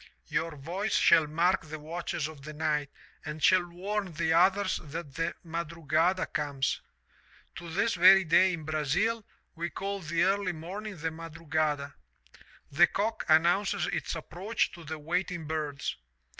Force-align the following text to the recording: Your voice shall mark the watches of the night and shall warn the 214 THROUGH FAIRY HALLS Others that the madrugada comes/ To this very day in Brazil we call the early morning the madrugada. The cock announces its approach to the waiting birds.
Your 0.29 0.55
voice 0.57 0.95
shall 0.95 1.27
mark 1.27 1.65
the 1.67 1.77
watches 1.77 2.27
of 2.27 2.41
the 2.41 2.53
night 2.53 2.89
and 3.23 3.43
shall 3.43 3.63
warn 3.69 4.05
the 4.13 4.29
214 4.29 4.31
THROUGH 4.31 4.31
FAIRY 4.31 4.31
HALLS 4.31 4.51
Others 4.51 4.91
that 4.93 5.13
the 5.13 5.35
madrugada 5.47 6.33
comes/ 6.33 6.81
To 7.57 7.69
this 7.69 7.93
very 7.93 8.23
day 8.23 8.51
in 8.53 8.63
Brazil 8.63 9.23
we 9.53 9.69
call 9.69 9.99
the 9.99 10.23
early 10.23 10.53
morning 10.53 10.97
the 10.97 11.11
madrugada. 11.11 11.93
The 12.71 12.87
cock 12.87 13.25
announces 13.29 13.85
its 13.85 14.15
approach 14.15 14.71
to 14.71 14.83
the 14.83 14.97
waiting 14.97 15.45
birds. 15.45 15.95